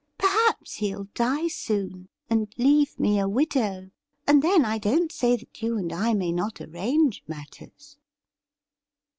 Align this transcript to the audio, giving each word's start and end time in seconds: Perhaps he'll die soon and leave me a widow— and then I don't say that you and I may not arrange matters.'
Perhaps 0.17 0.77
he'll 0.77 1.03
die 1.13 1.47
soon 1.47 2.09
and 2.27 2.51
leave 2.57 2.99
me 2.99 3.19
a 3.19 3.29
widow— 3.29 3.91
and 4.27 4.41
then 4.41 4.65
I 4.65 4.79
don't 4.79 5.11
say 5.11 5.35
that 5.37 5.61
you 5.61 5.77
and 5.77 5.93
I 5.93 6.15
may 6.15 6.31
not 6.31 6.59
arrange 6.59 7.23
matters.' 7.27 7.97